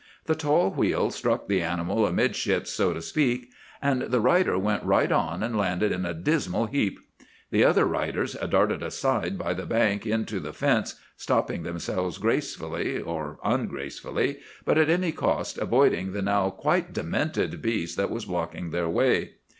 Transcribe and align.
The 0.25 0.33
tall 0.33 0.71
wheel 0.71 1.11
struck 1.11 1.47
the 1.47 1.61
animal 1.61 2.07
amidships, 2.07 2.71
so 2.71 2.91
to 2.91 3.03
speak; 3.03 3.51
and 3.83 4.01
the 4.01 4.19
rider 4.19 4.57
went 4.57 4.83
right 4.83 5.11
on 5.11 5.43
and 5.43 5.55
landed 5.55 5.91
in 5.91 6.07
a 6.07 6.13
dismal 6.15 6.65
heap. 6.65 6.99
The 7.51 7.63
other 7.63 7.85
riders 7.85 8.33
darted 8.49 8.81
aside 8.81 9.39
up 9.39 9.55
the 9.57 9.67
bank 9.67 10.07
into 10.07 10.39
the 10.39 10.53
fence, 10.53 10.95
stopping 11.17 11.61
themselves 11.61 12.17
gracefully 12.17 12.99
or 12.99 13.37
ungracefully, 13.43 14.37
but 14.65 14.79
at 14.79 14.89
any 14.89 15.11
cost 15.11 15.59
avoiding 15.59 16.13
the 16.13 16.23
now 16.23 16.49
quite 16.49 16.93
demented 16.93 17.61
beast 17.61 17.95
that 17.97 18.09
was 18.09 18.25
blocking 18.25 18.71
their 18.71 18.89
way. 18.89 19.33